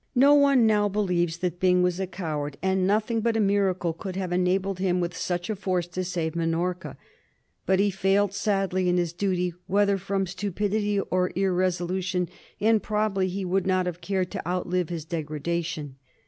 [0.15, 4.15] No one now believes that Byng was a coward; and nothing but a miracle could
[4.15, 6.97] have enabled him with such a force to save Minorca.
[7.67, 12.29] But he failed sadly in his duty, whether from stupidity or irresolution,
[12.59, 15.97] and probably he would not have cared to outlive his degradation.